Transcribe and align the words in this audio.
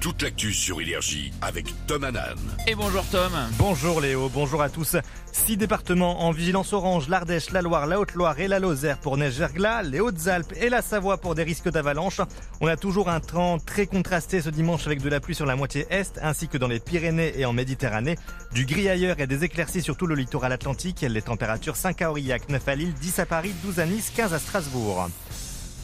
toute 0.00 0.22
l'actu 0.22 0.54
sur 0.54 0.80
Énergie 0.80 1.30
avec 1.42 1.66
Tom 1.86 2.04
Hanan. 2.04 2.38
Et 2.66 2.74
bonjour 2.74 3.04
Tom. 3.10 3.32
Bonjour 3.58 4.00
Léo, 4.00 4.30
bonjour 4.32 4.62
à 4.62 4.70
tous. 4.70 4.96
Six 5.30 5.58
départements 5.58 6.22
en 6.22 6.30
vigilance 6.30 6.72
orange, 6.72 7.08
l'Ardèche, 7.08 7.50
la 7.50 7.60
Loire, 7.60 7.86
la 7.86 8.00
Haute-Loire 8.00 8.40
et 8.40 8.48
la 8.48 8.58
Lozère 8.58 8.98
pour 8.98 9.18
neige 9.18 9.38
verglas, 9.38 9.82
les 9.82 10.00
Hautes-Alpes 10.00 10.54
et 10.58 10.70
la 10.70 10.80
Savoie 10.80 11.18
pour 11.18 11.34
des 11.34 11.42
risques 11.42 11.68
d'avalanche. 11.68 12.22
On 12.62 12.66
a 12.66 12.76
toujours 12.76 13.10
un 13.10 13.20
temps 13.20 13.58
très 13.58 13.86
contrasté 13.86 14.40
ce 14.40 14.48
dimanche 14.48 14.86
avec 14.86 15.02
de 15.02 15.08
la 15.10 15.20
pluie 15.20 15.34
sur 15.34 15.46
la 15.46 15.54
moitié 15.54 15.86
est 15.90 16.18
ainsi 16.22 16.48
que 16.48 16.56
dans 16.56 16.68
les 16.68 16.80
Pyrénées 16.80 17.38
et 17.38 17.44
en 17.44 17.52
Méditerranée. 17.52 18.16
Du 18.52 18.64
gris 18.64 18.88
ailleurs 18.88 19.20
et 19.20 19.26
des 19.26 19.44
éclaircies 19.44 19.82
sur 19.82 19.98
tout 19.98 20.06
le 20.06 20.14
littoral 20.14 20.52
atlantique. 20.52 21.02
Les 21.02 21.22
températures 21.22 21.76
5 21.76 22.00
à 22.00 22.10
Aurillac, 22.10 22.48
9 22.48 22.68
à 22.68 22.74
Lille, 22.74 22.94
10 22.94 23.18
à 23.18 23.26
Paris, 23.26 23.52
12 23.64 23.80
à 23.80 23.86
Nice, 23.86 24.12
15 24.16 24.32
à 24.32 24.38
Strasbourg. 24.38 25.08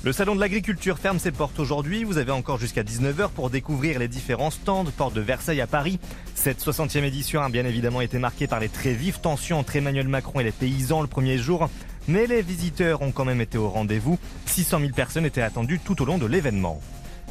Le 0.06 0.12
salon 0.12 0.36
de 0.36 0.40
l'agriculture 0.40 1.00
ferme 1.00 1.18
ses 1.18 1.32
portes 1.32 1.58
aujourd'hui. 1.58 2.04
Vous 2.04 2.18
avez 2.18 2.30
encore 2.30 2.58
jusqu'à 2.58 2.84
19h 2.84 3.28
pour 3.30 3.50
découvrir 3.50 3.98
les 3.98 4.06
différents 4.06 4.52
stands, 4.52 4.84
porte 4.84 5.14
de 5.14 5.20
Versailles 5.20 5.60
à 5.60 5.66
Paris. 5.66 5.98
Cette 6.36 6.62
60e 6.62 7.02
édition 7.02 7.42
a 7.42 7.48
bien 7.48 7.64
évidemment 7.64 8.00
été 8.00 8.20
marquée 8.20 8.46
par 8.46 8.60
les 8.60 8.68
très 8.68 8.92
vives 8.92 9.18
tensions 9.18 9.58
entre 9.58 9.74
Emmanuel 9.74 10.06
Macron 10.06 10.38
et 10.38 10.44
les 10.44 10.52
paysans 10.52 11.00
le 11.00 11.08
premier 11.08 11.38
jour. 11.38 11.68
Mais 12.06 12.28
les 12.28 12.40
visiteurs 12.40 13.02
ont 13.02 13.10
quand 13.10 13.24
même 13.24 13.40
été 13.40 13.58
au 13.58 13.68
rendez-vous. 13.68 14.16
600 14.44 14.78
000 14.78 14.92
personnes 14.92 15.26
étaient 15.26 15.42
attendues 15.42 15.80
tout 15.80 16.00
au 16.00 16.04
long 16.04 16.18
de 16.18 16.26
l'événement. 16.26 16.80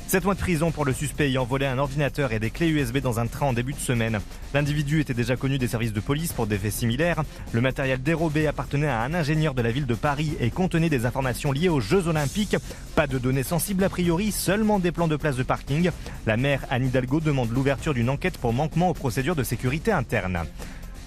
7 0.08 0.23
mois 0.23 0.36
de 0.36 0.40
prison 0.40 0.70
pour 0.72 0.86
le 0.86 0.94
suspect 0.94 1.30
ayant 1.30 1.45
volé 1.45 1.66
un 1.66 1.80
ordinateur 1.80 2.32
et 2.32 2.40
des 2.40 2.52
clés 2.52 2.70
USB 2.70 3.00
dans 3.00 3.20
un 3.20 3.26
train 3.26 3.48
en 3.48 3.54
début 3.54 3.73
de 3.73 3.80
semaine. 3.80 4.20
L'individu 4.54 5.02
était 5.02 5.16
déjà 5.16 5.36
connu 5.36 5.58
des 5.58 5.68
services 5.68 5.94
de 5.94 6.00
police 6.00 6.32
pour 6.32 6.46
des 6.46 6.59
faits 6.59 6.73
similaires. 6.73 7.23
Le 7.54 7.62
matériel 7.62 8.02
dérobé 8.02 8.46
appartenait 8.46 8.88
à 8.88 9.02
un 9.02 9.16
ingénieur 9.16 9.55
de 9.55 9.63
la 9.63 9.72
ville 9.72 9.88
de 9.88 9.96
Paris 9.96 10.38
et 10.40 10.52
contenait 10.52 10.90
des 10.90 11.08
informations 11.08 11.52
liées 11.52 11.70
aux 11.70 11.80
Jeux 11.80 12.08
Olympiques. 12.08 12.55
Pas 12.94 13.07
de 13.07 13.18
données 13.18 13.44
sensibles 13.44 13.84
a 13.84 13.90
priori, 13.90 14.32
seulement 14.32 14.77
des 14.77 14.91
plans 14.91 15.07
de 15.07 15.16
place 15.16 15.38
de 15.38 15.44
parking. 15.44 15.90
La 16.27 16.38
maire 16.38 16.62
Anne 16.70 16.85
Hidalgo 16.85 17.20
demande 17.20 17.51
l'ouverture 17.51 17.96
d'une 17.96 18.12
enquête 18.12 18.38
pour 18.38 18.54
manquement 18.54 18.90
aux 18.90 18.94
procédures 18.94 19.35
de 19.35 19.44
sécurité 19.44 19.91
interne. 19.91 20.46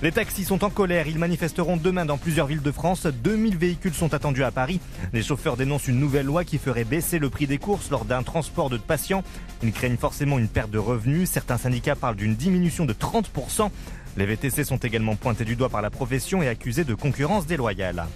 Les 0.01 0.13
taxis 0.13 0.45
sont 0.45 0.63
en 0.63 0.71
colère, 0.71 1.09
ils 1.09 1.19
manifesteront 1.19 1.77
demain 1.77 2.05
dans 2.05 2.19
plusieurs 2.19 2.47
villes 2.47 2.63
de 2.63 2.71
France. 2.71 3.05
2000 3.05 3.57
véhicules 3.57 3.95
sont 3.95 4.15
attendus 4.15 4.45
à 4.45 4.53
Paris. 4.53 4.79
Les 5.13 5.25
chauffeurs 5.25 5.57
dénoncent 5.57 5.89
une 5.89 5.99
nouvelle 5.99 6.27
loi 6.27 6.45
qui 6.45 6.59
ferait 6.59 6.85
baisser 6.85 7.19
le 7.19 7.31
prix 7.31 7.49
des 7.49 7.59
courses 7.59 7.91
lors 7.91 8.05
d'un 8.05 8.23
transport 8.23 8.71
de 8.71 8.77
patients. 8.77 9.25
Ils 9.65 9.73
craignent 9.73 9.97
forcément 9.97 10.39
une 10.39 10.47
perte 10.47 10.71
de 10.71 10.79
revenus. 10.79 11.29
Certains 11.29 11.59
syndicats 11.59 11.97
parlent 11.97 12.15
d'une 12.15 12.37
diminution 12.37 12.85
de 12.85 12.93
30%. 12.93 13.71
Les 14.17 14.27
VTC 14.27 14.63
sont 14.63 14.77
également 14.77 15.17
pointés 15.17 15.45
du 15.45 15.57
doigt 15.57 15.69
par 15.69 15.83
la 15.83 15.91
profession 15.91 16.43
et 16.43 16.49
accusés 16.49 16.85
de 16.85 16.95
concurrence 16.95 17.47
déloyale. 17.47 18.07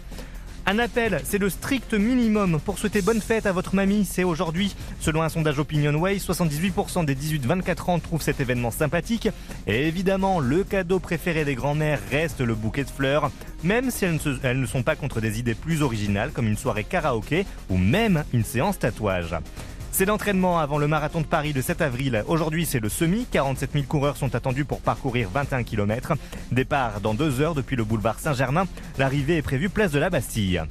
Un 0.64 0.78
appel, 0.78 1.20
c'est 1.24 1.38
le 1.38 1.50
strict 1.50 1.92
minimum 1.92 2.60
pour 2.64 2.78
souhaiter 2.78 3.02
bonne 3.02 3.20
fête 3.20 3.46
à 3.46 3.52
votre 3.52 3.74
mamie, 3.74 4.04
c'est 4.04 4.22
aujourd'hui. 4.22 4.76
Selon 5.00 5.22
un 5.22 5.28
sondage 5.28 5.58
OpinionWay, 5.58 6.18
78% 6.18 7.04
des 7.04 7.16
18-24 7.16 7.90
ans 7.90 7.98
trouvent 7.98 8.22
cet 8.22 8.40
événement 8.40 8.70
sympathique. 8.70 9.28
Et 9.66 9.88
évidemment, 9.88 10.38
le 10.38 10.62
cadeau 10.62 11.00
préféré 11.00 11.44
des 11.44 11.56
grands-mères 11.56 11.98
reste 12.12 12.40
le 12.40 12.54
bouquet 12.54 12.84
de 12.84 12.90
fleurs, 12.90 13.32
même 13.64 13.90
si 13.90 14.04
elles 14.04 14.14
ne, 14.14 14.38
elles 14.44 14.60
ne 14.60 14.66
sont 14.66 14.84
pas 14.84 14.94
contre 14.94 15.20
des 15.20 15.40
idées 15.40 15.56
plus 15.56 15.82
originales 15.82 16.30
comme 16.30 16.46
une 16.46 16.56
soirée 16.56 16.84
karaoké 16.84 17.44
ou 17.68 17.76
même 17.76 18.22
une 18.32 18.44
séance 18.44 18.78
tatouage. 18.78 19.34
C'est 19.94 20.06
l'entraînement 20.06 20.58
avant 20.58 20.78
le 20.78 20.88
marathon 20.88 21.20
de 21.20 21.26
Paris 21.26 21.52
de 21.52 21.60
7 21.60 21.82
avril. 21.82 22.24
Aujourd'hui, 22.26 22.64
c'est 22.64 22.80
le 22.80 22.88
semi. 22.88 23.26
47 23.30 23.72
000 23.74 23.84
coureurs 23.84 24.16
sont 24.16 24.34
attendus 24.34 24.64
pour 24.64 24.80
parcourir 24.80 25.28
21 25.28 25.64
km. 25.64 26.14
Départ 26.50 27.02
dans 27.02 27.12
deux 27.12 27.42
heures 27.42 27.54
depuis 27.54 27.76
le 27.76 27.84
boulevard 27.84 28.18
Saint-Germain. 28.18 28.64
L'arrivée 28.96 29.36
est 29.36 29.42
prévue 29.42 29.68
place 29.68 29.92
de 29.92 29.98
la 29.98 30.08
Bastille. 30.08 30.62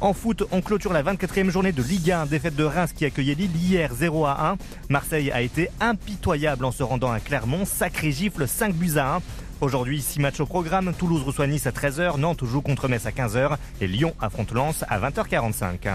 En 0.00 0.12
foot, 0.12 0.44
on 0.52 0.60
clôture 0.60 0.92
la 0.92 1.02
24e 1.02 1.50
journée 1.50 1.72
de 1.72 1.82
Ligue 1.82 2.12
1, 2.12 2.26
défaite 2.26 2.54
de 2.54 2.62
Reims 2.62 2.92
qui 2.94 3.04
accueillait 3.04 3.34
Lille 3.34 3.56
hier 3.56 3.92
0 3.92 4.26
à 4.26 4.50
1. 4.52 4.56
Marseille 4.90 5.32
a 5.32 5.42
été 5.42 5.70
impitoyable 5.80 6.64
en 6.64 6.70
se 6.70 6.84
rendant 6.84 7.10
à 7.10 7.18
Clermont, 7.18 7.64
sacré 7.64 8.12
gifle 8.12 8.46
5 8.46 8.74
buts 8.74 8.96
à 8.96 9.16
1. 9.16 9.20
Aujourd'hui, 9.60 10.00
6 10.00 10.20
matchs 10.20 10.38
au 10.38 10.46
programme. 10.46 10.94
Toulouse 10.96 11.24
reçoit 11.24 11.48
Nice 11.48 11.66
à 11.66 11.72
13h, 11.72 12.16
Nantes 12.16 12.44
joue 12.44 12.62
contre 12.62 12.86
Metz 12.86 13.06
à 13.06 13.10
15h 13.10 13.56
et 13.80 13.88
Lyon 13.88 14.14
affronte 14.20 14.52
Lens 14.52 14.84
à 14.88 15.00
20h45. 15.00 15.88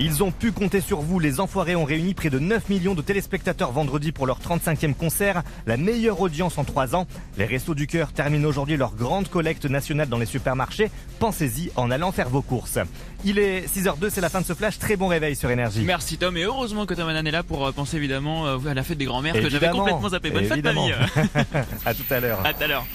Ils 0.00 0.22
ont 0.22 0.30
pu 0.32 0.52
compter 0.52 0.80
sur 0.80 1.00
vous. 1.00 1.18
Les 1.18 1.38
Enfoirés 1.38 1.76
ont 1.76 1.84
réuni 1.84 2.14
près 2.14 2.30
de 2.30 2.38
9 2.38 2.68
millions 2.70 2.94
de 2.94 3.02
téléspectateurs 3.02 3.72
vendredi 3.72 4.10
pour 4.10 4.26
leur 4.26 4.40
35e 4.40 4.94
concert, 4.94 5.42
la 5.66 5.76
meilleure 5.76 6.20
audience 6.20 6.58
en 6.58 6.64
3 6.64 6.96
ans. 6.96 7.06
Les 7.38 7.44
Restos 7.44 7.74
du 7.74 7.86
Cœur 7.86 8.12
terminent 8.12 8.48
aujourd'hui 8.48 8.76
leur 8.76 8.94
grande 8.94 9.28
collecte 9.28 9.66
nationale 9.66 10.08
dans 10.08 10.18
les 10.18 10.26
supermarchés. 10.26 10.90
Pensez-y 11.18 11.70
en 11.76 11.90
allant 11.90 12.10
faire 12.10 12.28
vos 12.28 12.42
courses. 12.42 12.78
Il 13.24 13.38
est 13.38 13.66
6h02, 13.72 14.10
c'est 14.10 14.20
la 14.20 14.30
fin 14.30 14.40
de 14.40 14.46
ce 14.46 14.54
flash. 14.54 14.78
Très 14.78 14.96
bon 14.96 15.06
réveil 15.06 15.36
sur 15.36 15.50
Énergie. 15.50 15.82
Merci 15.84 16.16
Tom 16.18 16.36
et 16.36 16.42
heureusement 16.42 16.86
que 16.86 16.94
Tom 16.94 17.08
Hanan 17.08 17.26
est 17.26 17.30
là 17.30 17.42
pour 17.42 17.66
euh, 17.66 17.72
penser 17.72 17.98
évidemment 17.98 18.46
euh, 18.46 18.58
à 18.68 18.74
la 18.74 18.82
fête 18.82 18.98
des 18.98 19.04
grands-mères 19.04 19.34
que 19.34 19.48
j'avais 19.48 19.68
complètement 19.68 20.08
zappé. 20.08 20.30
Bonne 20.30 20.44
évidemment. 20.44 20.86
fête 20.88 20.96
famille. 21.28 21.64
à 21.86 21.94
tout 21.94 22.02
à 22.10 22.18
l'heure. 22.20 22.44
à 22.44 22.52
tout 22.52 22.64
à 22.64 22.66
l'heure. 22.66 22.86